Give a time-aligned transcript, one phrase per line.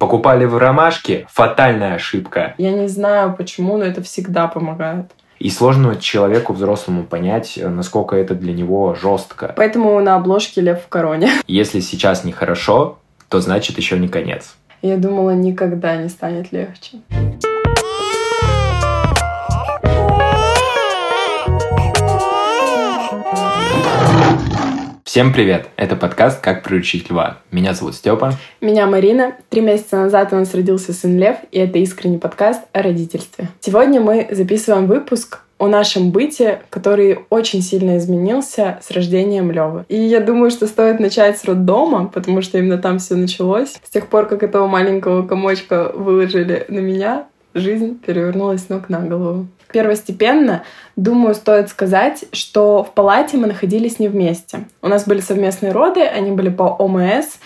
[0.00, 2.54] Покупали в ромашке– фатальная ошибка.
[2.56, 5.10] Я не знаю почему, но это всегда помогает.
[5.38, 9.52] И сложно человеку взрослому понять, насколько это для него жестко.
[9.54, 11.28] Поэтому на обложке лев в короне.
[11.46, 14.56] Если сейчас нехорошо, то значит еще не конец.
[14.80, 17.00] Я думала, никогда не станет легче.
[25.10, 25.66] Всем привет!
[25.74, 27.38] Это подкаст «Как приручить льва».
[27.50, 28.34] Меня зовут Степа.
[28.60, 29.34] Меня Марина.
[29.48, 33.48] Три месяца назад у нас родился сын Лев, и это искренний подкаст о родительстве.
[33.58, 39.84] Сегодня мы записываем выпуск о нашем быте, который очень сильно изменился с рождением Левы.
[39.88, 43.80] И я думаю, что стоит начать с роддома, потому что именно там все началось.
[43.84, 49.48] С тех пор, как этого маленького комочка выложили на меня, жизнь перевернулась ног на голову.
[49.72, 50.64] Первостепенно,
[50.96, 54.64] думаю, стоит сказать, что в палате мы находились не вместе.
[54.82, 57.38] У нас были совместные роды, они были по ОМС,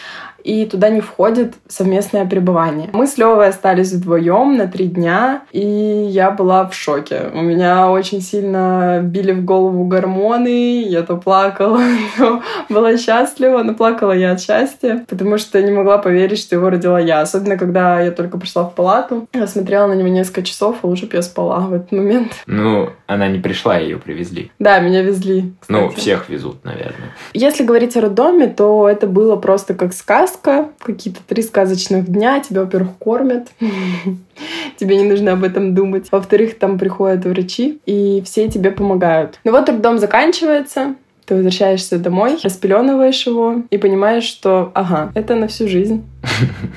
[0.44, 2.90] и туда не входит совместное пребывание.
[2.92, 7.30] Мы с Левой остались вдвоем на три дня, и я была в шоке.
[7.32, 11.80] У меня очень сильно били в голову гормоны, я то плакала,
[12.18, 16.68] то была счастлива, но плакала я от счастья, потому что не могла поверить, что его
[16.68, 17.22] родила я.
[17.22, 21.06] Особенно, когда я только пришла в палату, я смотрела на него несколько часов, а лучше
[21.06, 22.32] бы я спала в этот момент.
[22.46, 24.52] Ну, она не пришла, ее привезли.
[24.58, 25.52] Да, меня везли.
[25.60, 25.80] Кстати.
[25.80, 27.10] Ну, всех везут, наверное.
[27.32, 32.40] Если говорить о роддоме, то это было просто как сказ сказка, какие-то три сказочных дня,
[32.40, 33.48] тебя, во-первых, кормят,
[34.76, 36.08] тебе не нужно об этом думать.
[36.10, 39.38] Во-вторых, там приходят врачи, и все тебе помогают.
[39.44, 45.48] Ну вот роддом заканчивается, ты возвращаешься домой, распеленываешь его и понимаешь, что, ага, это на
[45.48, 46.04] всю жизнь.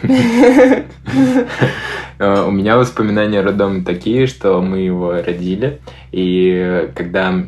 [2.19, 5.79] Э, у меня воспоминания о роддоме такие, что мы его родили,
[6.11, 7.43] и когда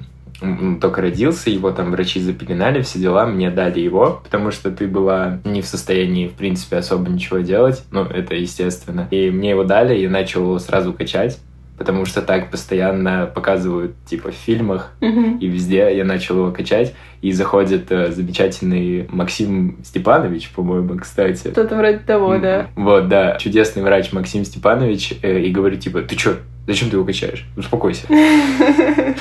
[0.80, 5.40] только родился, его там врачи запеленали, все дела, мне дали его, потому что ты была
[5.44, 9.08] не в состоянии, в принципе, особо ничего делать, ну, это естественно.
[9.12, 11.40] И мне его дали, и я начал его сразу качать,
[11.78, 15.40] потому что так постоянно показывают, типа, в фильмах, mm-hmm.
[15.40, 21.52] и везде я начал его качать, и заходит э, замечательный Максим Степанович, по-моему, кстати.
[21.52, 22.68] Что-то вроде того, да.
[22.75, 26.36] Вот, да, чудесный врач Максим Степанович, э, и говорит, типа, ты чё,
[26.69, 27.46] Зачем ты его качаешь?
[27.57, 28.06] Успокойся.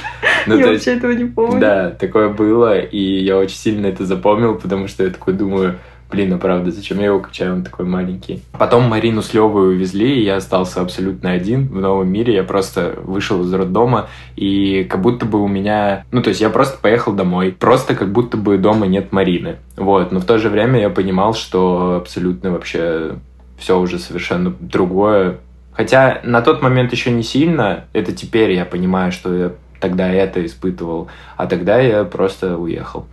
[0.46, 1.60] Ну, я вообще этого не помню.
[1.60, 5.74] Да, такое было, и я очень сильно это запомнил, потому что я такой думаю,
[6.10, 8.42] блин, ну правда, зачем я его качаю, он такой маленький.
[8.52, 12.34] Потом Марину с Левой увезли, и я остался абсолютно один в новом мире.
[12.34, 16.06] Я просто вышел из роддома, и как будто бы у меня...
[16.12, 17.54] Ну, то есть я просто поехал домой.
[17.58, 19.56] Просто как будто бы дома нет Марины.
[19.76, 23.16] Вот, но в то же время я понимал, что абсолютно вообще
[23.58, 25.40] все уже совершенно другое,
[25.78, 30.44] Хотя на тот момент еще не сильно, это теперь я понимаю, что я тогда это
[30.44, 31.06] испытывал,
[31.36, 33.06] а тогда я просто уехал.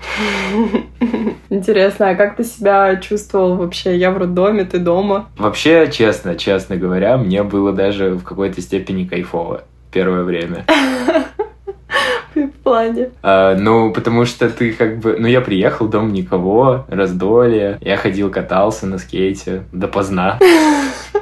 [1.52, 3.96] Интересно, а как ты себя чувствовал вообще?
[3.96, 5.30] Я в роддоме, ты дома?
[5.38, 9.62] Вообще, честно, честно говоря, мне было даже в какой-то степени кайфово
[9.92, 10.66] первое время.
[12.34, 13.12] В плане?
[13.22, 15.16] А, ну, потому что ты как бы...
[15.18, 17.78] Ну, я приехал, дом никого, раздолье.
[17.80, 20.40] Я ходил, катался на скейте допоздна.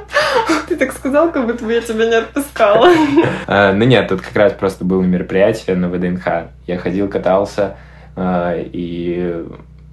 [0.74, 2.90] Ты так сказал, как будто бы я тебя не отпускала.
[3.46, 6.26] А, ну нет, тут как раз просто было мероприятие на ВДНХ.
[6.66, 7.76] Я ходил, катался,
[8.16, 9.44] а, и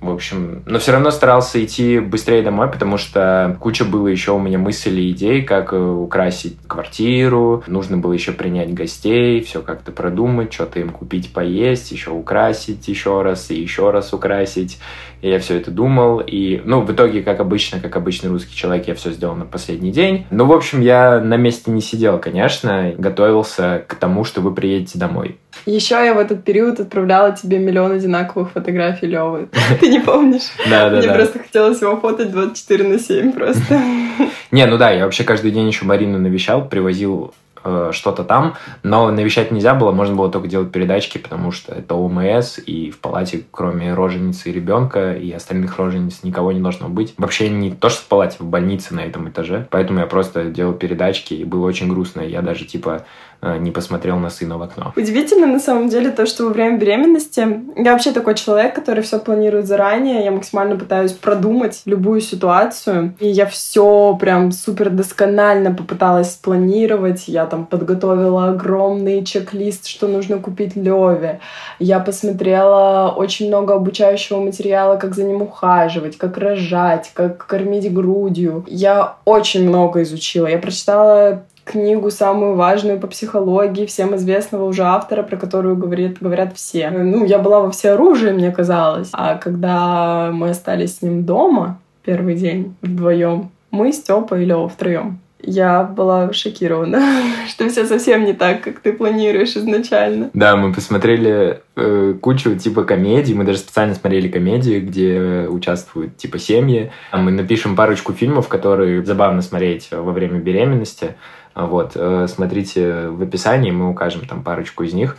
[0.01, 4.39] в общем, но все равно старался идти быстрее домой, потому что куча было еще у
[4.39, 10.51] меня мыслей идей, как э, украсить квартиру, нужно было еще принять гостей, все как-то продумать,
[10.51, 14.79] что-то им купить поесть, еще украсить еще раз и еще раз украсить.
[15.21, 18.87] И я все это думал, и, ну, в итоге, как обычно, как обычный русский человек,
[18.87, 20.25] я все сделал на последний день.
[20.31, 24.97] Ну, в общем, я на месте не сидел, конечно, готовился к тому, что вы приедете
[24.97, 25.37] домой.
[25.65, 29.49] Еще я в этот период отправляла тебе миллион одинаковых фотографий Левы.
[29.79, 30.51] Ты не помнишь?
[30.69, 33.81] Да, да, Мне просто хотелось его фотать 24 на 7 просто.
[34.51, 39.11] Не, ну да, я вообще каждый день еще Марину навещал, привозил Э, что-то там, но
[39.11, 43.43] навещать нельзя было, можно было только делать передачки, потому что это ОМС, и в палате,
[43.51, 47.13] кроме роженицы и ребенка, и остальных рожениц никого не должно быть.
[47.17, 49.67] Вообще не то, что в палате, в больнице на этом этаже.
[49.69, 52.21] Поэтому я просто делал передачки, и было очень грустно.
[52.21, 53.05] Я даже, типа,
[53.41, 54.93] не посмотрел на сына в окно.
[54.95, 59.19] Удивительно, на самом деле, то, что во время беременности я вообще такой человек, который все
[59.19, 60.23] планирует заранее.
[60.23, 63.13] Я максимально пытаюсь продумать любую ситуацию.
[63.19, 67.27] И я все прям супер досконально попыталась спланировать.
[67.27, 71.39] Я там подготовила огромный чек-лист, что нужно купить Леве.
[71.79, 78.65] Я посмотрела очень много обучающего материала, как за ним ухаживать, как рожать, как кормить грудью.
[78.67, 80.47] Я очень много изучила.
[80.47, 86.55] Я прочитала книгу самую важную по психологии, всем известного уже автора, про которую говорит, говорят
[86.55, 86.89] все.
[86.89, 89.09] Ну, я была во всеоружии, мне казалось.
[89.13, 95.19] А когда мы остались с ним дома первый день вдвоем, Мы, Степа и Лева втроем.
[95.43, 97.01] Я была шокирована,
[97.49, 100.29] что все совсем не так, как ты планируешь изначально.
[100.33, 106.37] Да, мы посмотрели э, кучу типа комедий, мы даже специально смотрели комедии, где участвуют типа
[106.37, 106.91] семьи.
[107.11, 111.15] Мы напишем парочку фильмов, которые забавно смотреть во время беременности.
[111.53, 115.17] Вот, э, смотрите в описании, мы укажем там парочку из них.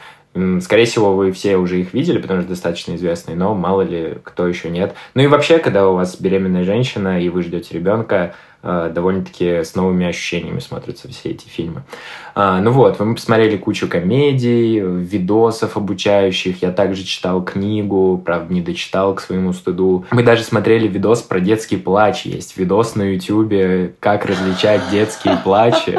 [0.61, 4.47] Скорее всего, вы все уже их видели, потому что достаточно известные, но мало ли кто
[4.47, 4.95] еще нет.
[5.15, 8.35] Ну и вообще, когда у вас беременная женщина и вы ждете ребенка,
[8.65, 11.83] Э, довольно-таки с новыми ощущениями смотрятся все эти фильмы.
[12.37, 16.63] А, ну вот, мы посмотрели кучу комедий, видосов обучающих.
[16.63, 20.05] Я также читал книгу, правда, не дочитал к своему стыду.
[20.13, 22.25] Мы даже смотрели видос про детский плач.
[22.25, 25.99] Есть видос на ютюбе, как различать детские плачи.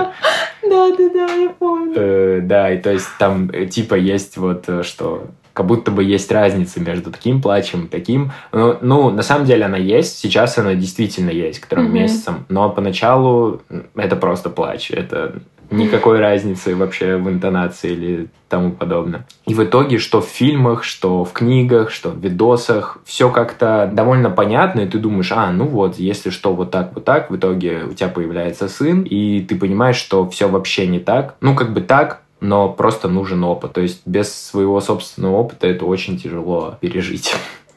[0.70, 1.94] Да, да, да, я помню.
[1.96, 6.32] Э, да, и то есть там э, типа есть вот что как будто бы есть
[6.32, 8.32] разница между таким плачем и таким.
[8.52, 11.92] Ну, ну, на самом деле она есть, сейчас она действительно есть к трем mm-hmm.
[11.92, 13.62] месяцам, но поначалу
[13.96, 15.36] это просто плач, это
[15.72, 19.26] никакой разницы вообще в интонации или тому подобное.
[19.46, 24.30] И в итоге, что в фильмах, что в книгах, что в видосах, все как-то довольно
[24.30, 27.84] понятно, и ты думаешь, а, ну вот, если что, вот так, вот так, в итоге
[27.90, 31.36] у тебя появляется сын, и ты понимаешь, что все вообще не так.
[31.42, 33.74] Ну, как бы так, но просто нужен опыт.
[33.74, 37.34] То есть без своего собственного опыта это очень тяжело пережить.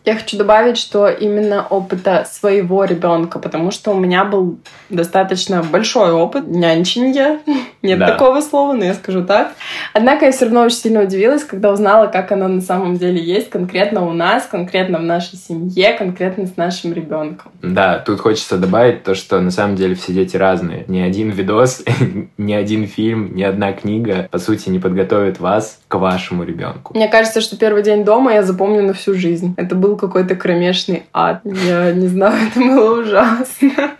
[0.06, 6.12] Я хочу добавить, что именно опыта своего ребенка, потому что у меня был достаточно большой
[6.12, 7.40] опыт нянчинья.
[7.82, 8.12] Нет да.
[8.12, 9.54] такого слова, но я скажу так.
[9.92, 13.50] Однако я все равно очень сильно удивилась, когда узнала, как оно на самом деле есть
[13.50, 17.50] конкретно у нас, конкретно в нашей семье, конкретно с нашим ребенком.
[17.62, 20.84] Да, тут хочется добавить то, что на самом деле все дети разные.
[20.86, 21.82] Ни один видос,
[22.38, 26.94] ни один фильм, ни одна книга, по сути, не подготовит вас к вашему ребенку.
[26.94, 29.54] Мне кажется, что первый день дома я запомню на всю жизнь.
[29.56, 31.40] Это был какой-то кромешный ад.
[31.44, 33.92] Я не знаю, это было ужасно.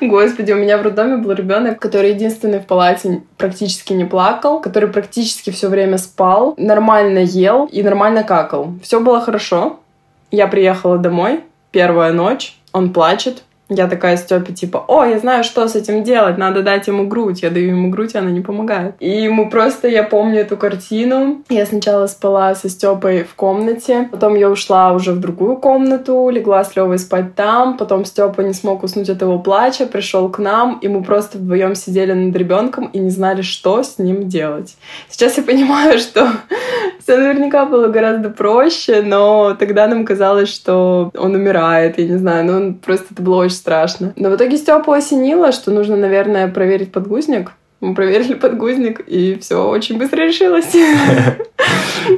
[0.00, 4.88] Господи, у меня в роддоме был ребенок, который единственный в палате практически не плакал, который
[4.88, 8.74] практически все время спал, нормально ел и нормально какал.
[8.82, 9.80] Все было хорошо.
[10.30, 11.40] Я приехала домой,
[11.70, 16.36] первая ночь, он плачет, я такая Степе, типа, о, я знаю, что с этим делать,
[16.36, 17.42] надо дать ему грудь.
[17.42, 18.94] Я даю ему грудь, и она не помогает.
[19.00, 21.42] И ему просто, я помню эту картину.
[21.48, 26.62] Я сначала спала со Степой в комнате, потом я ушла уже в другую комнату, легла
[26.62, 30.78] с Левой спать там, потом Степа не смог уснуть от его плача, пришел к нам,
[30.80, 34.76] и мы просто вдвоем сидели над ребенком и не знали, что с ним делать.
[35.08, 36.28] Сейчас я понимаю, что
[37.02, 42.44] все наверняка было гораздо проще, но тогда нам казалось, что он умирает, я не знаю,
[42.44, 44.12] но он просто это было очень очень страшно.
[44.16, 47.52] Но в итоге Степу осенило, что нужно, наверное, проверить подгузник.
[47.80, 50.74] Мы проверили подгузник, и все очень быстро решилось.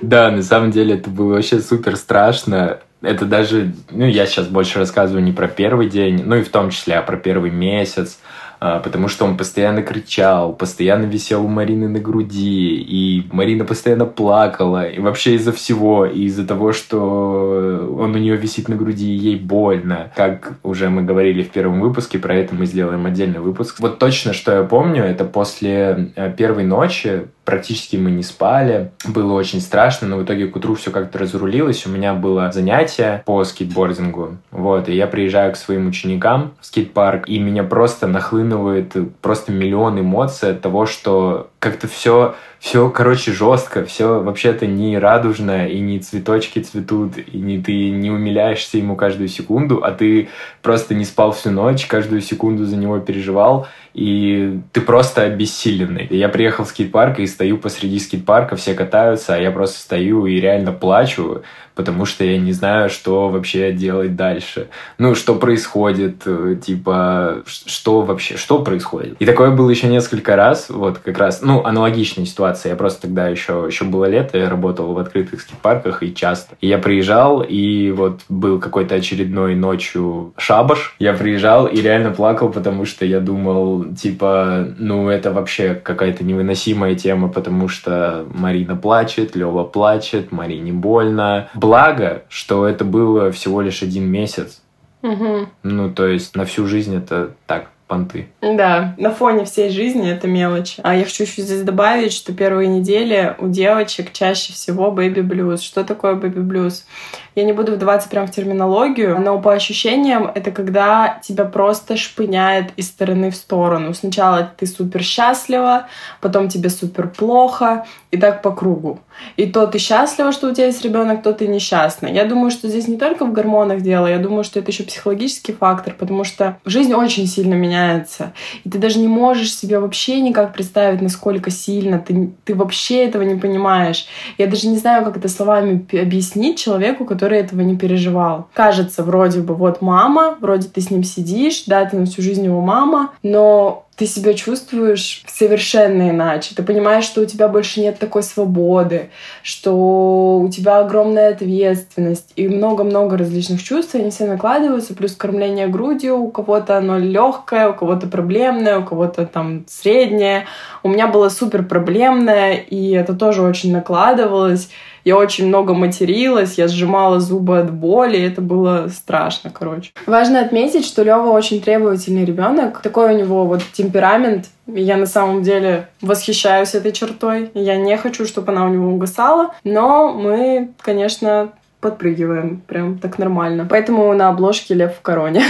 [0.03, 2.81] Да, на самом деле это было вообще супер страшно.
[3.03, 6.71] Это даже, ну, я сейчас больше рассказываю не про первый день, ну и в том
[6.71, 8.19] числе, а про первый месяц.
[8.59, 14.07] А, потому что он постоянно кричал, постоянно висел у Марины на груди, и Марина постоянно
[14.07, 19.15] плакала, и вообще из-за всего, и из-за того, что он у нее висит на груди,
[19.15, 20.11] и ей больно.
[20.17, 23.81] Как уже мы говорили в первом выпуске, про это мы сделаем отдельный выпуск.
[23.81, 29.33] Вот точно, что я помню, это после э, первой ночи, практически мы не спали, было
[29.33, 33.43] очень страшно, но в итоге к утру все как-то разрулилось, у меня было занятие по
[33.45, 39.53] скейтбордингу, вот, и я приезжаю к своим ученикам в скейт-парк, и меня просто нахлынывает просто
[39.53, 45.81] миллион эмоций от того, что как-то все, все, короче, жестко, все вообще-то не радужно, и
[45.81, 50.29] не цветочки цветут, и не ты не умиляешься ему каждую секунду, а ты
[50.63, 56.07] просто не спал всю ночь, каждую секунду за него переживал, и ты просто обессиленный.
[56.11, 60.39] Я приехал в скейт-парк и стою посреди скейт-парка, все катаются, а я просто стою и
[60.39, 61.43] реально плачу,
[61.77, 64.69] потому что я не знаю, что вообще делать дальше.
[64.99, 69.17] Ну, что происходит, э, типа, что вообще, что происходит.
[69.21, 72.71] И такое было еще несколько раз, вот как раз, ну, аналогичная ситуация.
[72.71, 76.57] Я просто тогда еще, еще было лето, я работал в открытых скейт-парках и часто.
[76.61, 80.97] И я приезжал, и вот был какой-то очередной ночью шабаш.
[80.99, 86.95] Я приезжал и реально плакал, потому что я думал, типа, ну, это вообще какая-то невыносимая
[86.95, 93.83] тема, потому что Марина плачет, Лева плачет, Марине больно, Благо, что это было всего лишь
[93.83, 94.63] один месяц.
[95.03, 95.49] Угу.
[95.65, 98.29] Ну, то есть на всю жизнь это так, понты.
[98.41, 100.81] Да, на фоне всей жизни это мелочи.
[100.85, 105.61] А я хочу еще здесь добавить, что первые недели у девочек чаще всего бэби-блюз.
[105.61, 106.87] Что такое бэби-блюз?
[107.35, 112.71] Я не буду вдаваться прям в терминологию, но по ощущениям это когда тебя просто шпыняет
[112.77, 113.93] из стороны в сторону.
[113.93, 115.87] Сначала ты супер счастлива,
[116.21, 119.01] потом тебе супер плохо, и так по кругу.
[119.37, 122.07] И то ты счастлива, что у тебя есть ребенок, то ты несчастна.
[122.07, 125.53] Я думаю, что здесь не только в гормонах дело, я думаю, что это еще психологический
[125.53, 128.33] фактор, потому что жизнь очень сильно меняется.
[128.65, 131.99] И ты даже не можешь себе вообще никак представить, насколько сильно.
[131.99, 134.07] Ты, ты вообще этого не понимаешь.
[134.39, 138.49] Я даже не знаю, как это словами объяснить человеку, который этого не переживал.
[138.55, 142.45] Кажется, вроде бы, вот мама, вроде ты с ним сидишь, да, ты на всю жизнь
[142.45, 146.55] его мама, но ты себя чувствуешь совершенно иначе.
[146.55, 149.09] Ты понимаешь, что у тебя больше нет такой свободы,
[149.43, 156.19] что у тебя огромная ответственность и много-много различных чувств, они все накладываются, плюс кормление грудью,
[156.19, 160.45] у кого-то оно легкое, у кого-то проблемное, у кого-то там среднее.
[160.83, 164.69] У меня было супер проблемное, и это тоже очень накладывалось
[165.07, 169.93] я очень много материлась, я сжимала зубы от боли, это было страшно, короче.
[170.05, 172.81] Важно отметить, что Лева очень требовательный ребенок.
[172.83, 174.47] Такой у него вот темперамент.
[174.67, 177.53] Я на самом деле восхищаюсь этой чертой.
[177.55, 183.65] Я не хочу, чтобы она у него угасала, но мы, конечно, подпрыгиваем прям так нормально.
[183.71, 185.45] Поэтому на обложке лев в короне.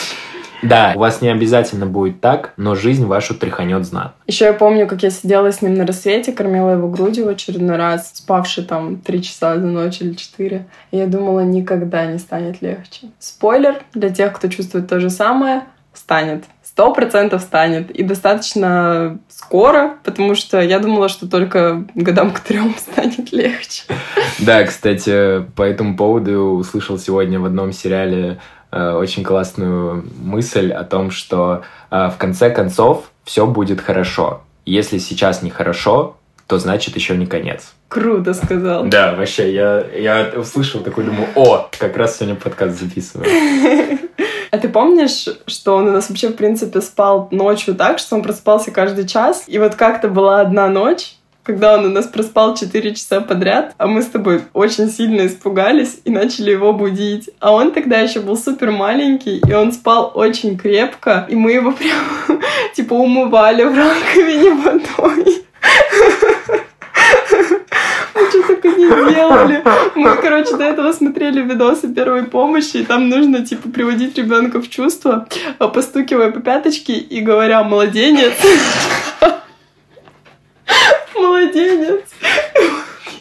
[0.62, 4.14] Да, у вас не обязательно будет так, но жизнь вашу тряханет знатно.
[4.28, 7.78] Еще я помню, как я сидела с ним на рассвете, кормила его грудью в очередной
[7.78, 10.68] раз, спавший там три часа за ночь или четыре.
[10.92, 13.08] И я думала, никогда не станет легче.
[13.20, 15.64] Спойлер для тех, кто чувствует то же самое,
[15.94, 16.46] станет.
[16.64, 17.92] Сто процентов станет.
[17.92, 23.84] И достаточно скоро, потому что я думала, что только годам к трем станет легче.
[24.40, 28.40] Да, кстати, по этому поводу услышал сегодня в одном сериале
[28.78, 34.42] очень классную мысль о том, что э, в конце концов все будет хорошо.
[34.66, 37.74] Если сейчас не хорошо, то значит еще не конец.
[37.88, 38.86] Круто сказал.
[38.86, 43.28] Да, вообще, я, я услышал такой, думаю, о, как раз сегодня подкаст записываю.
[44.52, 48.24] А ты помнишь, что он у нас вообще, в принципе, спал ночью так, что он
[48.24, 49.44] просыпался каждый час?
[49.46, 51.18] И вот как-то была одна ночь,
[51.50, 56.00] когда он у нас проспал 4 часа подряд, а мы с тобой очень сильно испугались
[56.06, 57.32] и начали его будить.
[57.40, 61.72] А он тогда еще был супер маленький, и он спал очень крепко, и мы его
[61.80, 62.40] прям
[62.76, 65.44] типа умывали в раковине водой.
[68.14, 69.64] Мы что только не делали.
[69.96, 74.70] Мы, короче, до этого смотрели видосы первой помощи, и там нужно, типа, приводить ребенка в
[74.70, 75.28] чувство,
[75.58, 78.34] постукивая по пяточке и говоря «младенец»
[81.20, 82.02] младенец.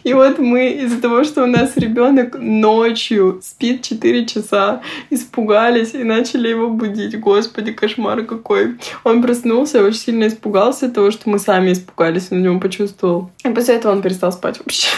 [0.04, 6.02] И вот мы из-за того, что у нас ребенок ночью спит 4 часа, испугались и
[6.02, 7.18] начали его будить.
[7.20, 8.78] Господи, кошмар какой.
[9.04, 13.30] Он проснулся, очень сильно испугался того, что мы сами испугались, он нем почувствовал.
[13.44, 14.88] И после этого он перестал спать вообще.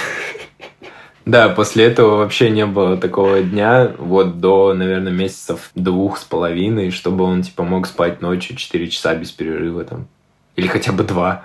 [1.26, 6.90] Да, после этого вообще не было такого дня, вот до, наверное, месяцев двух с половиной,
[6.90, 10.06] чтобы он, типа, мог спать ночью 4 часа без перерыва там.
[10.56, 11.44] Или хотя бы два.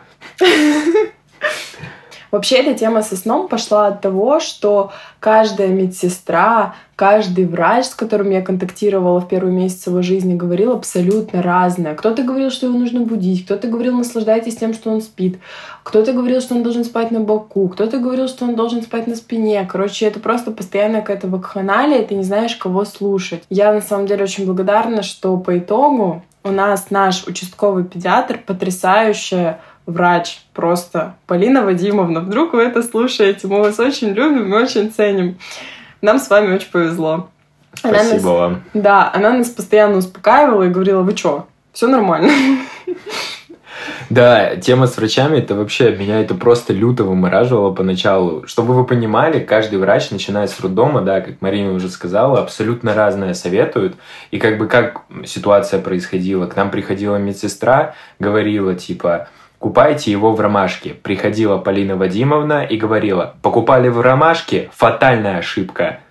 [2.35, 8.29] Вообще эта тема со сном пошла от того, что каждая медсестра, каждый врач, с которым
[8.29, 11.95] я контактировала в первый месяц его жизни, говорил абсолютно разное.
[11.95, 15.39] Кто-то говорил, что его нужно будить, кто-то говорил, наслаждайтесь тем, что он спит,
[15.83, 19.15] кто-то говорил, что он должен спать на боку, кто-то говорил, что он должен спать на
[19.15, 19.65] спине.
[19.71, 23.43] Короче, это просто постоянно какая-то вакханалия, и ты не знаешь, кого слушать.
[23.49, 29.61] Я на самом деле очень благодарна, что по итогу у нас наш участковый педиатр потрясающая
[29.85, 31.15] врач просто.
[31.27, 35.37] Полина Вадимовна, вдруг вы это слушаете, мы вас очень любим и очень ценим.
[36.01, 37.29] Нам с вами очень повезло.
[37.73, 38.63] Спасибо она нас, вам.
[38.73, 42.31] Да, она нас постоянно успокаивала и говорила, вы что, все нормально.
[44.09, 48.47] Да, тема с врачами, это вообще меня это просто люто вымораживало поначалу.
[48.47, 53.33] Чтобы вы понимали, каждый врач, начиная с роддома, да, как Марина уже сказала, абсолютно разное
[53.33, 53.95] советуют.
[54.31, 56.45] И как бы как ситуация происходила.
[56.47, 59.27] К нам приходила медсестра, говорила типа,
[59.65, 60.91] Купайте его в ромашке.
[60.91, 66.01] Приходила Полина Вадимовна и говорила, покупали в ромашке, фатальная ошибка.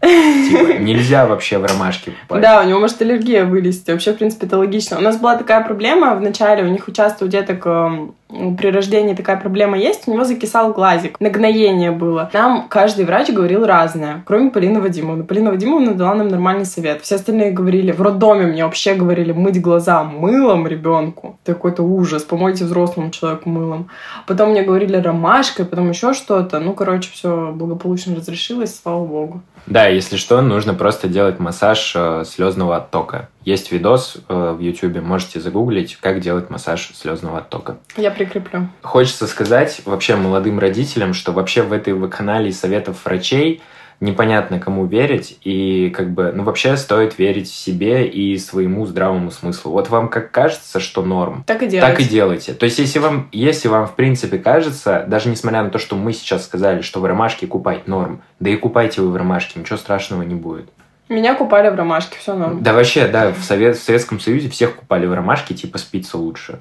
[0.00, 2.42] Типа, нельзя вообще в ромашке купать.
[2.42, 3.92] Да, у него может аллергия вылезти.
[3.92, 4.98] Вообще, в принципе, это логично.
[4.98, 8.16] У нас была такая проблема в начале, у них участвуют деток эм,
[8.58, 12.30] при рождении такая проблема есть, у него закисал глазик, нагноение было.
[12.32, 15.24] Нам каждый врач говорил разное, кроме Полины Вадимовны.
[15.24, 17.02] Полина Вадимовна дала нам нормальный совет.
[17.02, 21.38] Все остальные говорили, в роддоме мне вообще говорили мыть глаза мылом ребенку.
[21.44, 23.88] Такой-то ужас, помойте взрослому человеку мылом.
[24.26, 26.60] Потом мне говорили ромашкой, потом еще что-то.
[26.60, 29.42] Ну, короче, все благополучно разрешилось, слава богу.
[29.66, 33.28] Да, если что, нужно просто делать массаж э, слезного оттока.
[33.44, 37.78] Есть видос э, в YouTube, можете загуглить, как делать массаж слезного оттока.
[37.96, 38.68] Я прикреплю.
[38.82, 43.62] Хочется сказать вообще молодым родителям, что вообще в этой вакханалии советов врачей
[44.00, 49.72] непонятно кому верить, и как бы, ну, вообще стоит верить себе и своему здравому смыслу.
[49.72, 51.92] Вот вам как кажется, что норм, так и делайте.
[51.92, 52.54] Так и делайте.
[52.54, 56.12] То есть, если вам, если вам в принципе кажется, даже несмотря на то, что мы
[56.12, 60.22] сейчас сказали, что в ромашке купать норм, да и купайте вы в ромашке, ничего страшного
[60.22, 60.68] не будет.
[61.08, 62.62] Меня купали в ромашке, все норм.
[62.62, 66.60] Да вообще, да, в, Совет, в Советском Союзе всех купали в ромашке, типа спится лучше.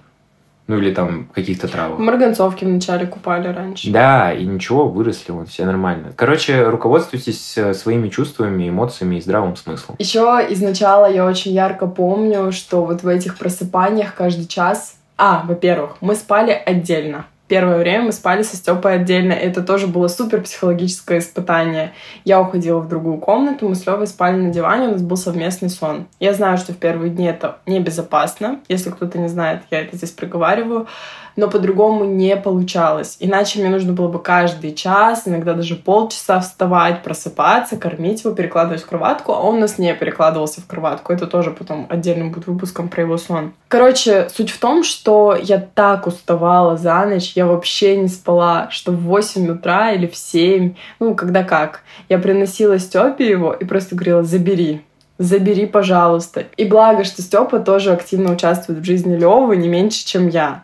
[0.67, 1.99] Ну или там каких-то травах.
[1.99, 3.91] Марганцовки вначале купали раньше.
[3.91, 6.13] Да, и ничего, выросли, вот, все нормально.
[6.15, 9.97] Короче, руководствуйтесь э, своими чувствами, эмоциями и здравым смыслом.
[9.99, 14.97] Еще изначала я очень ярко помню, что вот в этих просыпаниях каждый час...
[15.15, 19.31] А, во-первых, мы спали отдельно первое время мы спали со Степой отдельно.
[19.31, 21.93] Это тоже было супер психологическое испытание.
[22.25, 25.69] Я уходила в другую комнату, мы с Левой спали на диване, у нас был совместный
[25.69, 26.07] сон.
[26.19, 28.59] Я знаю, что в первые дни это небезопасно.
[28.69, 30.87] Если кто-то не знает, я это здесь проговариваю
[31.35, 33.17] но по-другому не получалось.
[33.19, 38.81] Иначе мне нужно было бы каждый час, иногда даже полчаса вставать, просыпаться, кормить его, перекладывать
[38.81, 41.13] в кроватку, а он у нас не перекладывался в кроватку.
[41.13, 43.53] Это тоже потом отдельным будет выпуском про его сон.
[43.67, 48.91] Короче, суть в том, что я так уставала за ночь, я вообще не спала, что
[48.91, 51.81] в 8 утра или в 7, ну, когда как.
[52.09, 54.81] Я приносила Степе его и просто говорила, забери,
[55.23, 56.45] забери, пожалуйста.
[56.57, 60.63] И благо, что Степа тоже активно участвует в жизни Левы не меньше, чем я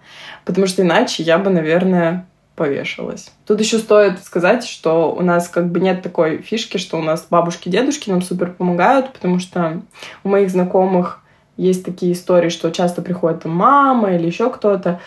[0.49, 2.25] потому что иначе я бы, наверное,
[2.55, 3.31] повешалась.
[3.45, 7.27] Тут еще стоит сказать, что у нас как бы нет такой фишки, что у нас
[7.29, 9.81] бабушки, дедушки нам супер помогают, потому что
[10.23, 11.21] у моих знакомых
[11.55, 14.99] есть такие истории, что часто приходит мама или еще кто-то.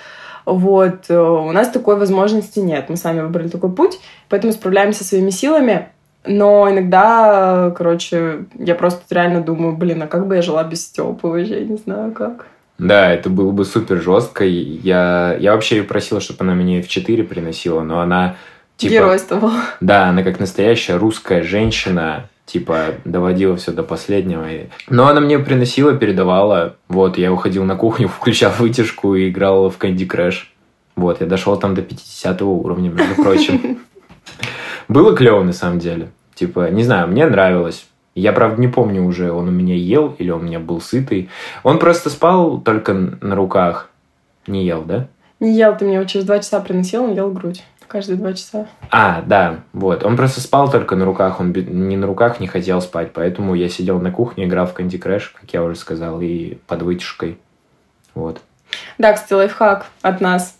[0.44, 1.06] Вот.
[1.08, 2.88] Э, у нас такой возможности нет.
[2.88, 5.88] Мы сами выбрали такой путь, поэтому справляемся своими силами.
[6.24, 11.26] Но иногда, короче, я просто реально думаю, блин, а как бы я жила без Степы
[11.28, 12.46] вообще, я не знаю как.
[12.78, 14.44] Да, это было бы супер жестко.
[14.44, 18.36] Я, я вообще ее просила, чтобы она мне в 4 приносила, но она
[18.76, 18.92] типа...
[18.92, 19.60] Геройствовала.
[19.80, 24.46] Да, она как настоящая русская женщина, типа, доводила все до последнего.
[24.88, 26.76] Но она мне приносила, передавала.
[26.88, 30.44] Вот, я уходил на кухню, включал вытяжку и играл в Candy Crush.
[30.94, 33.80] Вот, я дошел там до 50 уровня, между прочим.
[34.88, 36.10] Было клево, на самом деле.
[36.34, 37.86] Типа, не знаю, мне нравилось.
[38.14, 41.30] Я, правда, не помню уже, он у меня ел или он у меня был сытый.
[41.62, 43.88] Он просто спал только на руках.
[44.46, 45.08] Не ел, да?
[45.40, 48.66] Не ел, ты мне его через два часа приносил, он ел грудь каждые два часа.
[48.90, 50.02] А, да, вот.
[50.02, 53.68] Он просто спал только на руках, он ни на руках не хотел спать, поэтому я
[53.68, 57.38] сидел на кухне, играл в Candy Crush, как я уже сказал, и под вытяжкой.
[58.14, 58.40] Вот.
[58.96, 60.56] Да, кстати, лайфхак от нас.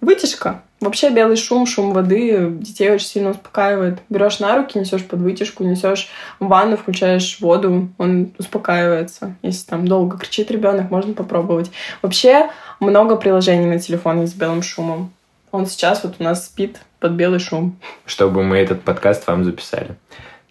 [0.00, 4.00] Вытяжка Вообще белый шум, шум воды детей очень сильно успокаивает.
[4.10, 9.34] Берешь на руки, несешь под вытяжку, несешь в ванну, включаешь воду, он успокаивается.
[9.40, 11.70] Если там долго кричит ребенок, можно попробовать.
[12.02, 15.10] Вообще много приложений на телефон есть с белым шумом.
[15.52, 17.78] Он сейчас вот у нас спит под белый шум.
[18.04, 19.96] Чтобы мы этот подкаст вам записали.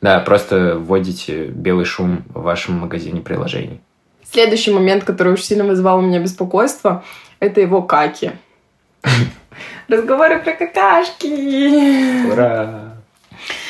[0.01, 3.81] Да, просто вводите белый шум в вашем магазине приложений.
[4.31, 7.03] Следующий момент, который очень сильно вызывал у меня беспокойство,
[7.39, 8.31] это его каки.
[9.87, 12.31] Разговоры про какашки.
[12.31, 12.93] Ура!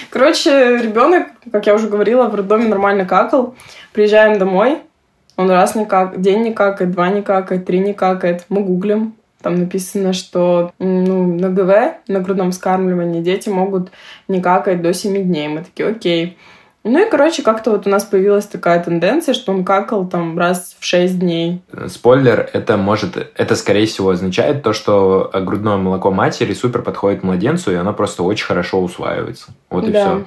[0.10, 3.56] Короче, ребенок, как я уже говорила, в роддоме нормально какал.
[3.93, 4.80] Приезжаем домой,
[5.38, 8.46] он раз не как, день не какает, два не какает, три не какает.
[8.50, 13.91] Мы гуглим, там написано, что ну, на ГВ, на грудном вскармливании, дети могут
[14.28, 15.50] не какать до 7 дней.
[15.50, 16.38] Мы такие, окей.
[16.86, 20.76] Ну и, короче, как-то вот у нас появилась такая тенденция, что он какал там раз
[20.78, 21.62] в 6 дней.
[21.88, 27.72] Спойлер, это может, это скорее всего означает то, что грудное молоко матери супер подходит младенцу,
[27.72, 29.54] и оно просто очень хорошо усваивается.
[29.69, 30.02] Вот и да.
[30.02, 30.26] все.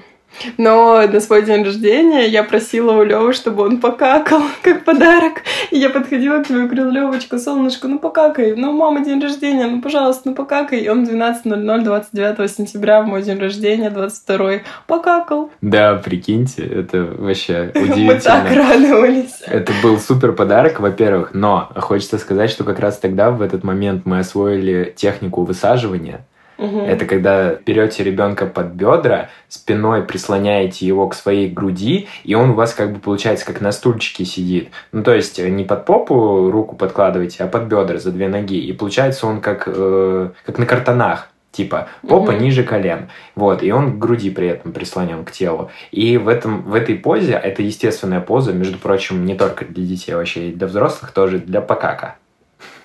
[0.58, 5.42] Но на свой день рождения я просила у Лёвы, чтобы он покакал, как подарок.
[5.70, 8.54] И я подходила к нему и говорила, Левочка, солнышко, ну покакай.
[8.56, 10.80] Ну, мама, день рождения, ну, пожалуйста, ну покакай.
[10.80, 15.50] И он 12.00, 29 сентября, в мой день рождения, 22 покакал.
[15.60, 18.06] Да, прикиньте, это вообще удивительно.
[18.14, 19.42] Мы так радовались.
[19.46, 24.06] Это был супер подарок, во-первых, но хочется сказать, что как раз тогда, в этот момент,
[24.06, 26.26] мы освоили технику высаживания.
[26.58, 26.80] Угу.
[26.80, 32.54] Это когда берете ребенка под бедра, спиной прислоняете его к своей груди, и он у
[32.54, 34.70] вас как бы получается как на стульчике сидит.
[34.92, 38.58] Ну, то есть не под попу руку подкладываете, а под бедра за две ноги.
[38.58, 42.40] И получается он как, э, как на картонах типа попа угу.
[42.40, 43.08] ниже колен.
[43.34, 45.70] Вот, и он к груди при этом прислонен к телу.
[45.90, 50.14] И в, этом, в этой позе, это естественная поза, между прочим, не только для детей,
[50.14, 52.16] вообще и для взрослых тоже, для покака.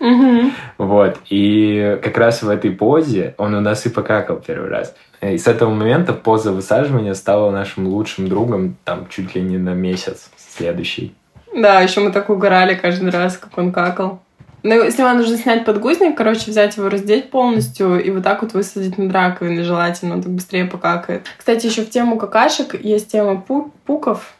[0.01, 0.51] Угу.
[0.79, 1.19] Вот.
[1.29, 4.95] И как раз в этой позе он у нас и покакал первый раз.
[5.21, 9.75] И с этого момента поза высаживания стала нашим лучшим другом там чуть ли не на
[9.75, 11.13] месяц следующий.
[11.55, 14.21] Да, еще мы так угорали каждый раз, как он какал.
[14.63, 18.53] Ну, если вам нужно снять подгузник, короче, взять его, раздеть полностью и вот так вот
[18.53, 21.25] высадить над раковиной желательно, он так быстрее покакает.
[21.37, 23.43] Кстати, еще в тему какашек есть тема
[23.85, 24.33] пуков.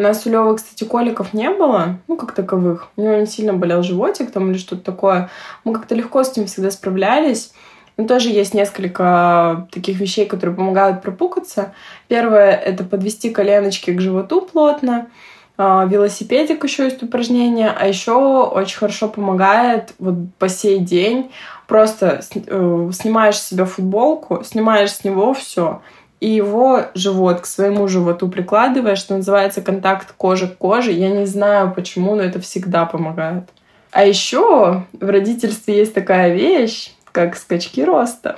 [0.00, 2.88] У нас у Лёвы, кстати, коликов не было, ну, как таковых.
[2.96, 5.28] У него не сильно болел животик там или что-то такое.
[5.64, 7.52] Мы как-то легко с этим всегда справлялись.
[7.98, 11.74] Но тоже есть несколько таких вещей, которые помогают пропукаться.
[12.08, 15.08] Первое— это подвести коленочки к животу плотно.
[15.58, 21.30] А, велосипедик еще есть упражнение, а еще очень хорошо помогает вот по сей день
[21.66, 25.82] просто э, снимаешь с себя футболку, снимаешь с него все,
[26.20, 30.92] и его живот к своему животу прикладываешь, что называется контакт кожи к коже.
[30.92, 33.44] Я не знаю почему, но это всега помогает.
[33.90, 38.36] А еще в родительстве есть такая вещь, как скачки роста.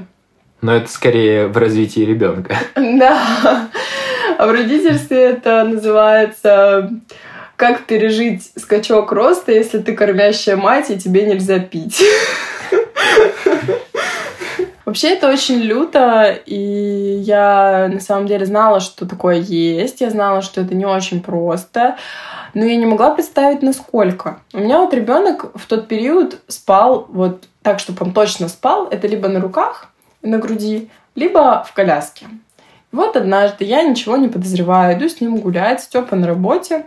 [0.63, 2.57] Но это скорее в развитии ребенка.
[2.77, 3.69] Да.
[4.39, 6.91] А в родительстве это называется
[7.57, 12.03] как пережить скачок роста, если ты кормящая мать и тебе нельзя пить.
[14.85, 20.43] Вообще это очень люто, и я на самом деле знала, что такое есть, я знала,
[20.43, 21.97] что это не очень просто,
[22.55, 24.41] но я не могла представить, насколько.
[24.53, 29.07] У меня вот ребенок в тот период спал вот так, чтобы он точно спал, это
[29.07, 29.89] либо на руках,
[30.21, 32.27] на груди, либо в коляске.
[32.91, 36.87] Вот однажды я ничего не подозреваю, иду с ним гулять, Степа на работе,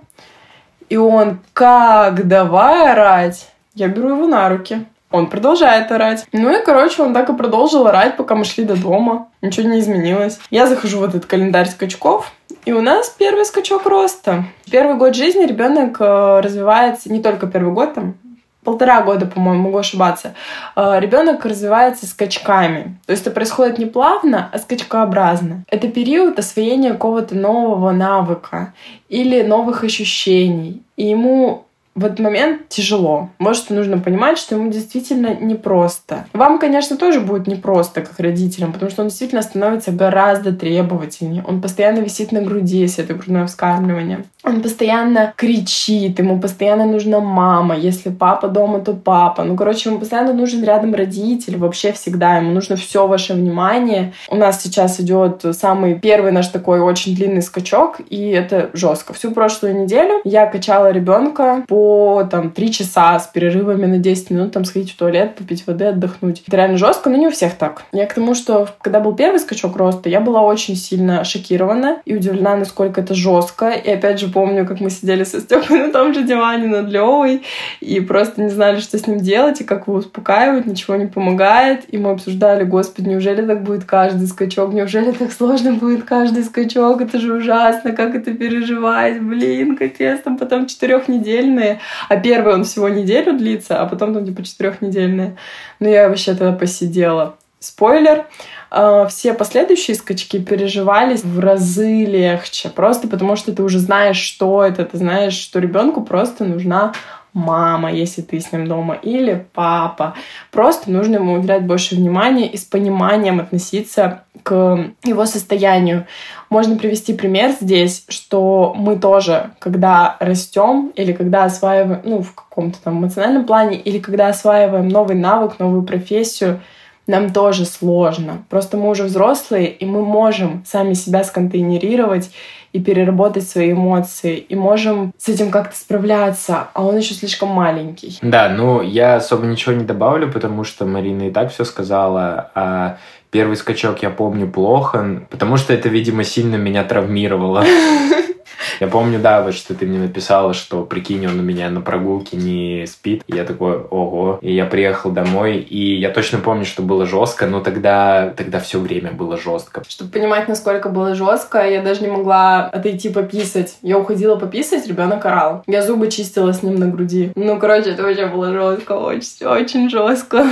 [0.89, 3.49] и он как давай орать.
[3.73, 4.85] Я беру его на руки.
[5.11, 6.25] Он продолжает орать.
[6.33, 9.27] Ну и, короче, он так и продолжил орать, пока мы шли до дома.
[9.41, 10.39] Ничего не изменилось.
[10.49, 12.31] Я захожу в этот календарь скачков,
[12.65, 14.45] и у нас первый скачок роста.
[14.69, 18.15] Первый год жизни ребенок э, развивается, не только первый год, там
[18.63, 20.33] полтора года, по-моему, могу ошибаться,
[20.75, 22.97] э, ребенок развивается скачками.
[23.05, 25.63] То есть это происходит не плавно, а скачкообразно.
[25.69, 28.73] Это период освоения какого-то нового навыка
[29.07, 30.81] или новых ощущений.
[30.97, 31.64] И ему
[31.95, 33.29] в этот момент тяжело.
[33.39, 36.25] Может, нужно понимать, что ему действительно непросто.
[36.33, 41.43] Вам, конечно, тоже будет непросто, как родителям, потому что он действительно становится гораздо требовательнее.
[41.47, 44.25] Он постоянно висит на груди, если это грудное вскармливание.
[44.43, 47.77] Он постоянно кричит, ему постоянно нужна мама.
[47.77, 49.43] Если папа дома, то папа.
[49.43, 51.57] Ну, короче, ему постоянно нужен рядом родитель.
[51.57, 52.37] Вообще всегда.
[52.37, 54.13] Ему нужно все ваше внимание.
[54.29, 59.13] У нас сейчас идет самый первый наш такой очень длинный скачок, и это жестко.
[59.13, 61.84] Всю прошлую неделю я качала ребенка по
[62.29, 66.43] там три часа с перерывами на 10 минут, там сходить в туалет, попить воды, отдохнуть.
[66.47, 67.83] Это реально жестко, но не у всех так.
[67.91, 72.15] Я к тому, что когда был первый скачок роста, я была очень сильно шокирована и
[72.15, 73.69] удивлена, насколько это жестко.
[73.69, 77.43] И опять же помню, как мы сидели со Степой на том же диване над Левой
[77.81, 81.83] и просто не знали, что с ним делать и как его успокаивать, ничего не помогает.
[81.89, 84.73] И мы обсуждали, господи, неужели так будет каждый скачок?
[84.73, 87.01] Неужели так сложно будет каждый скачок?
[87.01, 89.21] Это же ужасно, как это переживать?
[89.21, 91.74] Блин, капец, там потом четырехнедельные
[92.09, 95.37] а первый он всего неделю длится, а потом там типа четырехнедельные.
[95.79, 97.35] Ну, я вообще тогда посидела.
[97.59, 98.25] Спойлер,
[98.69, 104.63] а, все последующие скачки переживались в разы легче, просто потому что ты уже знаешь, что
[104.63, 106.93] это, ты знаешь, что ребенку просто нужна
[107.35, 110.15] мама, если ты с ним дома, или папа.
[110.51, 116.07] Просто нужно ему уделять больше внимания и с пониманием относиться к его состоянию.
[116.49, 122.81] Можно привести пример здесь, что мы тоже, когда растем или когда осваиваем, ну, в каком-то
[122.81, 126.61] там эмоциональном плане, или когда осваиваем новый навык, новую профессию,
[127.05, 128.43] нам тоже сложно.
[128.49, 132.31] Просто мы уже взрослые, и мы можем сами себя сконтейнерировать
[132.75, 138.17] и переработать свои эмоции, и можем с этим как-то справляться, а он еще слишком маленький.
[138.21, 142.97] Да, ну я особо ничего не добавлю, потому что Марина и так все сказала, а
[143.31, 147.63] первый скачок я помню плохо, потому что это, видимо, сильно меня травмировало.
[148.79, 152.37] Я помню, да, вот что ты мне написала, что прикинь, он у меня на прогулке
[152.37, 153.23] не спит.
[153.27, 154.39] И я такой, ого.
[154.41, 158.79] И я приехал домой, и я точно помню, что было жестко, но тогда, тогда все
[158.79, 159.83] время было жестко.
[159.87, 163.77] Чтобы понимать, насколько было жестко, я даже не могла отойти пописать.
[163.81, 165.63] Я уходила пописать, ребенок орал.
[165.67, 167.31] Я зубы чистила с ним на груди.
[167.35, 170.45] Ну, короче, это вообще было жестко, очень, очень жестко.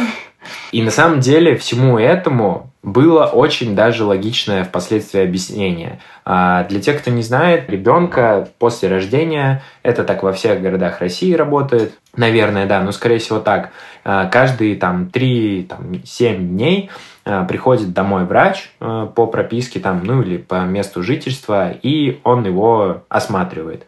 [0.71, 5.99] И на самом деле всему этому было очень даже логичное впоследствии объяснение.
[6.25, 11.33] А для тех, кто не знает, ребенка после рождения, это так во всех городах России
[11.33, 13.71] работает, наверное, да, но скорее всего так,
[14.03, 16.89] а, каждые там 3-7 дней
[17.23, 23.03] а, приходит домой врач по прописке там, ну или по месту жительства, и он его
[23.07, 23.87] осматривает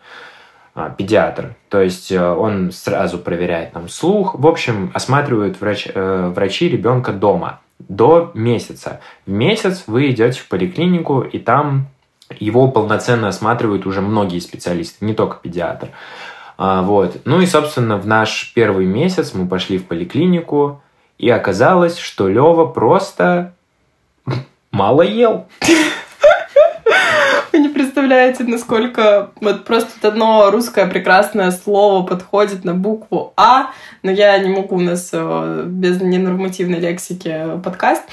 [0.97, 1.55] педиатр.
[1.69, 4.35] То есть э, он сразу проверяет там слух.
[4.37, 9.01] В общем, осматривают врач, э, врачи ребенка дома до месяца.
[9.25, 11.87] В месяц вы идете в поликлинику, и там
[12.39, 15.89] его полноценно осматривают уже многие специалисты, не только педиатр.
[16.57, 17.21] А, вот.
[17.25, 20.81] Ну и, собственно, в наш первый месяц мы пошли в поликлинику,
[21.17, 23.53] и оказалось, что Лева просто
[24.71, 25.47] мало ел.
[27.55, 33.69] Вы не представляете, насколько вот просто одно русское прекрасное слово подходит на букву А,
[34.03, 38.03] но я не могу у нас э, без ненормативной лексики подкаст.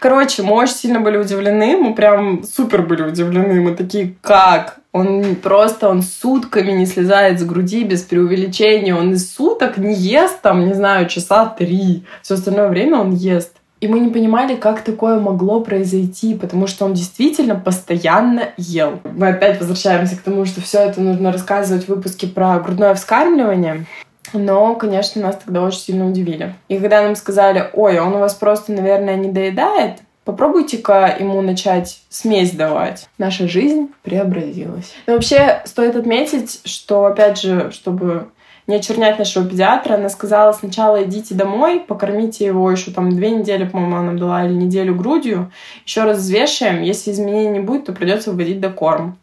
[0.00, 4.80] Короче, мы очень сильно были удивлены, мы прям супер были удивлены, мы такие, как?
[4.90, 8.96] Он просто, он сутками не слезает с груди без преувеличения.
[8.96, 12.04] Он из суток не ест там, не знаю, часа три.
[12.22, 13.57] Все остальное время он ест.
[13.80, 18.98] И мы не понимали, как такое могло произойти, потому что он действительно постоянно ел.
[19.04, 23.86] Мы опять возвращаемся к тому, что все это нужно рассказывать в выпуске про грудное вскармливание.
[24.32, 26.54] Но, конечно, нас тогда очень сильно удивили.
[26.68, 32.02] И когда нам сказали, ой, он у вас просто, наверное, не доедает, попробуйте-ка ему начать
[32.10, 33.08] смесь давать.
[33.16, 34.92] Наша жизнь преобразилась.
[35.06, 38.28] Но вообще стоит отметить, что, опять же, чтобы
[38.68, 43.64] не очернять нашего педиатра, она сказала сначала идите домой, покормите его еще там две недели,
[43.64, 45.50] по-моему, она дала, или неделю грудью,
[45.86, 49.16] еще раз взвешиваем, если изменений не будет, то придется вводить докорм.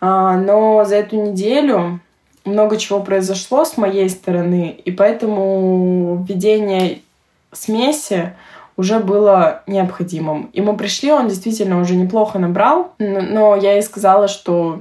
[0.00, 2.00] А, но за эту неделю
[2.44, 7.00] много чего произошло с моей стороны, и поэтому введение
[7.52, 8.34] смеси
[8.76, 10.50] уже было необходимым.
[10.52, 14.80] И мы пришли, он действительно уже неплохо набрал, но я ей сказала, что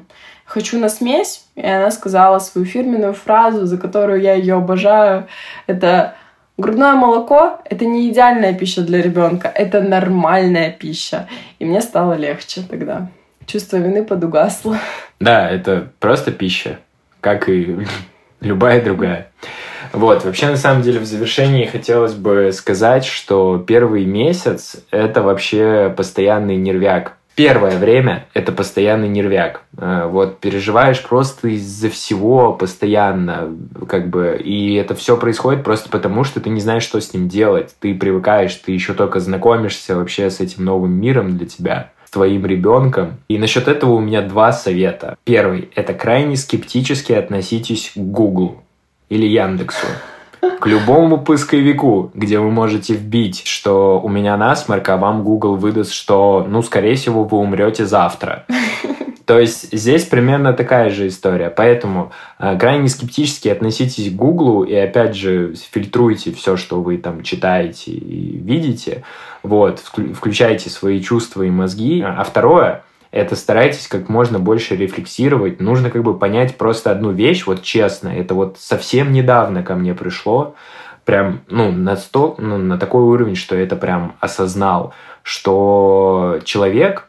[0.53, 5.27] хочу на смесь, и она сказала свою фирменную фразу, за которую я ее обожаю.
[5.65, 6.13] Это
[6.57, 11.27] грудное молоко— это не идеальная пища для ребенка, это нормальная пища.
[11.57, 13.09] И мне стало легче тогда.
[13.47, 14.77] Чувство вины подугасло.
[15.19, 16.77] Да, это просто пища,
[17.19, 17.79] как и
[18.39, 19.31] любая другая.
[19.91, 25.93] Вот, вообще, на самом деле, в завершении хотелось бы сказать, что первый месяц– это вообще
[25.95, 29.61] постоянный нервяк первое время это постоянный нервяк.
[29.77, 33.55] Э, вот переживаешь просто из-за всего постоянно,
[33.87, 37.27] как бы, и это все происходит просто потому, что ты не знаешь, что с ним
[37.27, 37.75] делать.
[37.79, 43.17] Ты привыкаешь, ты еще только знакомишься вообще с этим новым миром для тебя твоим ребенком.
[43.27, 45.17] И насчет этого у меня два совета.
[45.23, 48.61] Первый– это крайне скептически относитесь к Google
[49.09, 49.87] или Яндексу
[50.59, 55.93] к любому поисковику, где вы можете вбить, что у меня насморк, а вам Google выдаст,
[55.93, 58.45] что, ну, скорее всего, вы умрете завтра.
[59.25, 61.49] То есть здесь примерно такая же история.
[61.49, 67.23] Поэтому э, крайне скептически относитесь к Гуглу и опять же фильтруйте все, что вы там
[67.23, 69.03] читаете и видите.
[69.41, 72.01] Вот, включайте свои чувства и мозги.
[72.01, 75.61] А второе, это старайтесь как можно больше рефлексировать.
[75.61, 79.93] Нужно как бы понять просто одну вещь, вот честно, это вот совсем недавно ко мне
[79.93, 80.55] пришло,
[81.05, 87.07] прям, ну, на, сто, ну, на такой уровень, что это прям осознал, что человек,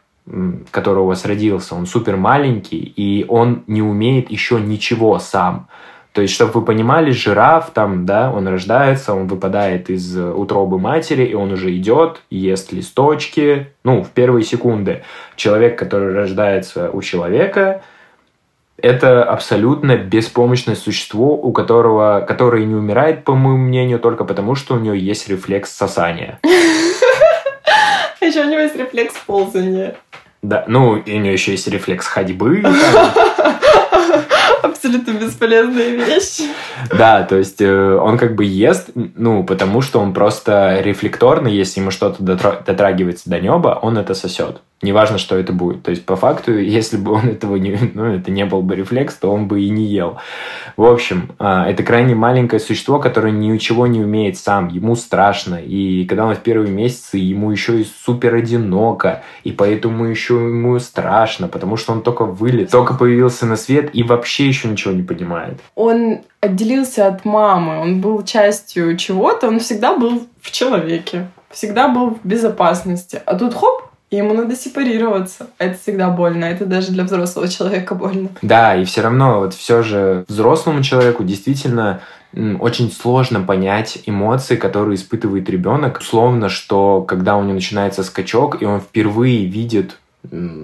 [0.69, 5.67] который у вас родился, он супер маленький, и он не умеет еще ничего сам.
[6.15, 10.79] То есть, чтобы вы понимали, жираф там, да, он рождается, он выпадает из э, утробы
[10.79, 15.03] матери, и он уже идет, ест листочки, ну, в первые секунды.
[15.35, 17.81] Человек, который рождается у человека,
[18.81, 24.75] это абсолютно беспомощное существо, у которого, которое не умирает, по моему мнению, только потому, что
[24.75, 26.39] у него есть рефлекс сосания.
[28.21, 29.97] Еще у него есть рефлекс ползания.
[30.41, 32.63] Да, ну, и у него еще есть рефлекс ходьбы.
[34.85, 36.43] Абсолютно бесполезные вещи.
[36.95, 41.79] Да, то есть э, он как бы ест, ну, потому что он просто рефлекторный, если
[41.79, 44.61] ему что-то дотрагивается до неба, он это сосет.
[44.81, 45.83] Неважно, что это будет.
[45.83, 47.75] То есть, по факту, если бы он этого не...
[47.95, 50.17] Ну, это не был бы рефлекс, то он бы и не ел.
[50.75, 54.67] В общем, а, это крайне маленькое существо, которое ничего не умеет сам.
[54.67, 55.55] Ему страшно.
[55.55, 59.23] И когда он в первые месяцы, ему еще и супер одиноко.
[59.43, 64.03] И поэтому еще ему страшно, потому что он только вылет, только появился на свет и
[64.03, 65.59] вообще еще ничего не понимает.
[65.75, 72.11] Он отделился от мамы, он был частью чего-то, он всегда был в человеке, всегда был
[72.11, 73.21] в безопасности.
[73.25, 75.47] А тут хоп, и ему надо сепарироваться.
[75.57, 76.45] Это всегда больно.
[76.45, 78.29] Это даже для взрослого человека больно.
[78.41, 82.01] Да, и все равно вот все же взрослому человеку действительно
[82.59, 85.99] очень сложно понять эмоции, которые испытывает ребенок.
[85.99, 89.97] Условно, что когда у него начинается скачок, и он впервые видит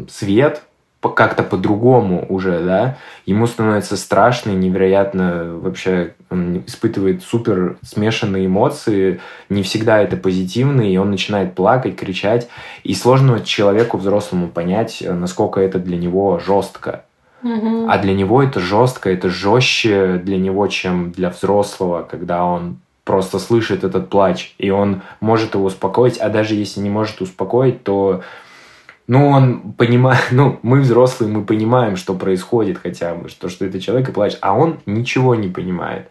[0.09, 0.63] свет,
[1.09, 9.19] как-то по-другому уже, да, ему становится страшно и невероятно вообще он испытывает супер смешанные эмоции,
[9.49, 12.47] не всегда это позитивные, и он начинает плакать, кричать,
[12.83, 17.03] и сложно человеку взрослому понять, насколько это для него жестко.
[17.43, 17.87] Mm-hmm.
[17.89, 23.39] А для него это жестко, это жестче для него, чем для взрослого, когда он просто
[23.39, 28.21] слышит этот плач, и он может его успокоить, а даже если не может успокоить, то
[29.07, 33.79] ну, он понимает, ну, мы взрослые, мы понимаем, что происходит хотя бы, что, что это
[33.79, 36.09] человек и плачет, а он ничего не понимает.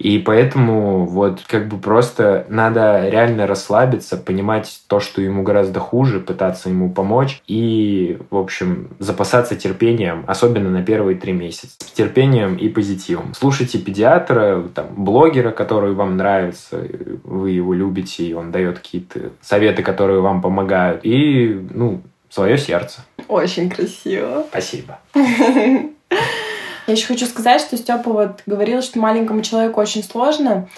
[0.00, 6.20] И поэтому вот как бы просто надо реально расслабиться, понимать то, что ему гораздо хуже,
[6.20, 11.76] пытаться ему помочь и, в общем, запасаться терпением, особенно на первые три месяца.
[11.80, 13.34] С терпением и позитивом.
[13.34, 16.82] Слушайте педиатра, там, блогера, который вам нравится,
[17.22, 21.00] вы его любите, и он дает какие-то советы, которые вам помогают.
[21.02, 23.00] И, ну, свое сердце.
[23.28, 24.46] Очень красиво.
[24.48, 24.98] Спасибо.
[25.14, 30.68] Я еще хочу сказать, что Степа вот говорил, что маленькому человеку очень сложно.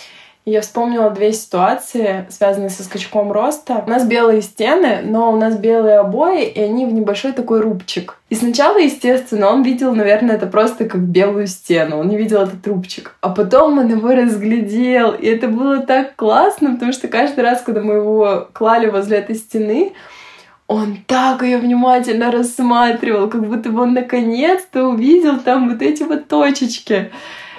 [0.45, 3.85] Я вспомнила две ситуации, связанные со скачком роста.
[3.87, 8.19] У нас белые стены, но у нас белые обои, и они в небольшой такой рубчик.
[8.29, 12.01] И сначала, естественно, он видел, наверное, это просто как белую стену.
[12.01, 13.15] Он не видел этот рубчик.
[13.21, 15.13] А потом он его разглядел.
[15.13, 19.37] И это было так классно, потому что каждый раз, когда мы его клали возле этой
[19.37, 19.93] стены,
[20.67, 26.29] он так ее внимательно рассматривал, как будто бы он наконец-то увидел там вот эти вот
[26.29, 27.11] точечки.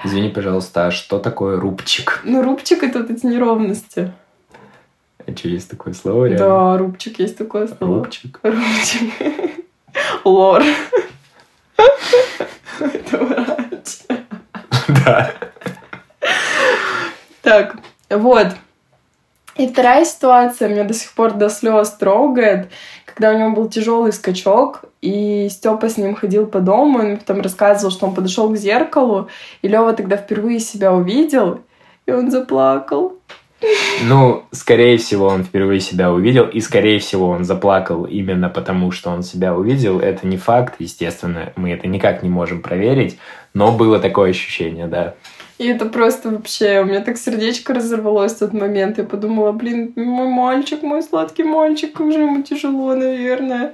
[0.04, 2.22] Извини, пожалуйста, а что такое рубчик?
[2.24, 4.12] Ну, рубчик— это вот эти неровности.
[5.26, 6.46] А что, есть такое слово реально?
[6.46, 8.04] Да, рубчик, есть такое слово.
[8.04, 8.39] Рубчик?
[8.44, 9.13] Рубчик.
[10.26, 10.63] Лор.
[12.80, 13.98] Это врач.
[15.06, 15.34] Да.
[17.42, 17.78] Так,
[18.10, 18.48] вот.
[19.63, 22.67] И вторая ситуация меня до сих пор до слез трогает,
[23.06, 27.17] когда у него был тяжелый скачок, и Степа с ним ходил по дому, и он
[27.17, 29.30] потом рассказывал, что он подошел к зеркалу,
[29.62, 31.62] и Лева тогда впервые себя увидел,
[32.06, 33.13] и он заплакал.
[34.04, 39.12] Ну, скорее всего, он впервые себя увидел, и, скорее всего, он заплакал именно потому, что
[39.12, 40.02] он себя увидел.
[40.02, 43.17] Это не факт, естественно, мы это никак не можем проверить,
[43.54, 45.13] но было такое ощущение, да.
[45.63, 48.97] И это просто вообще, у меня так сердечко разорвалось в тот момент.
[48.97, 53.71] Я подумала, блин, мой мальчик, мой сладкий мальчик, как же ему тяжело, наверное.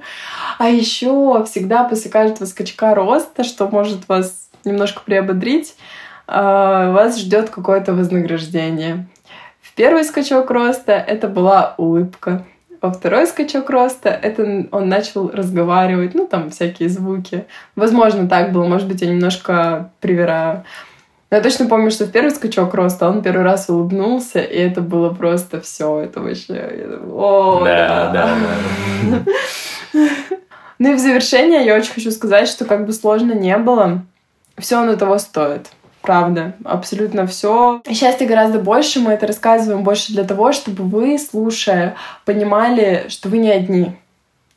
[0.58, 5.74] А еще всегда после каждого скачка роста, что может вас немножко приободрить,
[6.28, 9.08] а, вас ждет какое-то вознаграждение.
[9.60, 12.44] В первый скачок роста это была улыбка.
[12.80, 17.46] Во второй скачок роста это он начал разговаривать, ну там всякие звуки.
[17.74, 20.64] Возможно, так было, может быть, я немножко привираю.
[21.30, 24.80] Но я точно помню, что в первый скачок роста он первый раз улыбнулся, и это
[24.80, 26.00] было просто все.
[26.00, 26.98] Это вообще...
[27.12, 28.36] О, да, да,
[29.10, 29.32] да.
[30.80, 34.02] Ну и в завершение я очень хочу сказать, что как бы сложно не было,
[34.56, 35.68] все оно того стоит.
[36.00, 37.82] Правда, абсолютно все.
[37.92, 43.36] Счастье гораздо больше, мы это рассказываем больше для того, чтобы вы, слушая, понимали, что вы
[43.36, 43.92] не одни,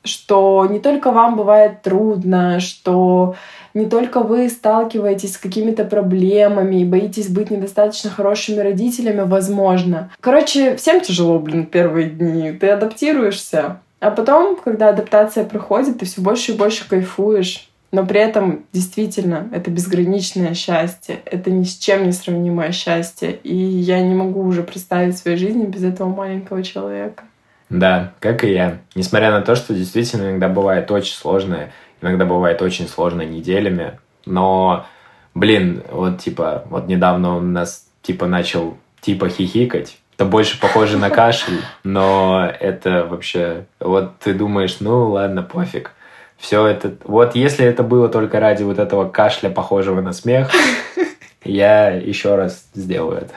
[0.05, 3.35] что не только вам бывает трудно, что
[3.73, 10.11] не только вы сталкиваетесь с какими-то проблемами и боитесь быть недостаточно хорошими родителями, возможно.
[10.19, 12.51] Короче, всем тяжело, блин, первые дни.
[12.51, 13.79] Ты адаптируешься.
[13.99, 17.69] А потом, когда адаптация проходит, ты все больше и больше кайфуешь.
[17.91, 21.19] Но при этом действительно это безграничное счастье.
[21.25, 23.39] Это ни с чем не сравнимое счастье.
[23.43, 27.23] И я не могу уже представить свою жизнь без этого маленького человека.
[27.69, 28.79] Да, как и я.
[28.95, 31.71] Несмотря на то, что действительно иногда бывает очень сложное
[32.03, 33.97] Иногда бывает очень сложно неделями.
[34.25, 34.85] Но,
[35.33, 39.97] блин, вот типа, вот недавно он нас типа начал типа хихикать.
[40.17, 43.67] Это больше похоже на кашель, но это вообще...
[43.79, 45.91] Вот ты думаешь, ну ладно, пофиг.
[46.37, 46.93] Все это...
[47.05, 50.51] Вот если это было только ради вот этого кашля, похожего на смех,
[51.45, 53.33] я еще раз сделаю это.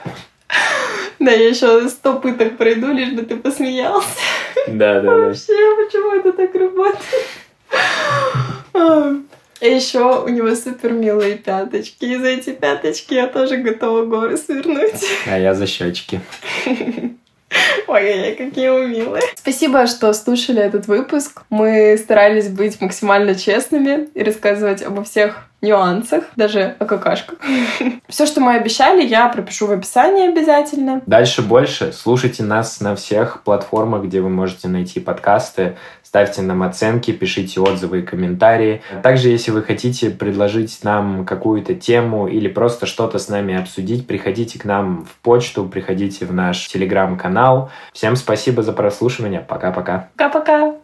[1.19, 4.19] Да, я еще сто пыток пройду, лишь бы ты посмеялся.
[4.67, 7.46] Да, да, Вообще, почему это так работает?
[9.59, 12.05] И еще у него супер милые пяточки.
[12.05, 15.03] И за эти пяточки я тоже готова горы свернуть.
[15.25, 16.21] А я за щечки.
[17.87, 19.23] Ой-ой-ой, какие вы милые.
[19.35, 21.43] Спасибо, что слушали этот выпуск.
[21.49, 27.39] Мы старались быть максимально честными и рассказывать обо всех нюансах, даже о какашках.
[28.07, 31.01] Все, что мы обещали, я пропишу в описании обязательно.
[31.05, 31.91] Дальше больше.
[31.91, 35.77] Слушайте нас на всех платформах, где вы можете найти подкасты.
[36.03, 38.81] Ставьте нам оценки, пишите отзывы и комментарии.
[39.03, 44.57] Также, если вы хотите предложить нам какую-то тему или просто что-то с нами обсудить, приходите
[44.57, 47.71] к нам в почту, приходите в наш телеграм-канал.
[47.91, 49.41] Всем спасибо за прослушивание.
[49.41, 50.07] Пока-пока.
[50.15, 50.77] Пока-пока.